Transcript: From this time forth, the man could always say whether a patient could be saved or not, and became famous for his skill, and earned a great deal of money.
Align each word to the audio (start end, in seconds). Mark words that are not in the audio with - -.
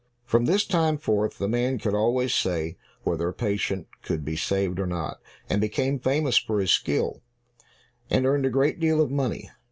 From 0.25 0.45
this 0.45 0.65
time 0.65 0.97
forth, 0.97 1.37
the 1.37 1.47
man 1.47 1.77
could 1.77 1.93
always 1.93 2.33
say 2.33 2.75
whether 3.03 3.29
a 3.29 3.33
patient 3.35 3.85
could 4.01 4.25
be 4.25 4.35
saved 4.35 4.79
or 4.79 4.87
not, 4.87 5.21
and 5.47 5.61
became 5.61 5.99
famous 5.99 6.39
for 6.39 6.59
his 6.59 6.71
skill, 6.71 7.21
and 8.09 8.25
earned 8.25 8.47
a 8.47 8.49
great 8.49 8.79
deal 8.79 8.99
of 8.99 9.11
money. 9.11 9.51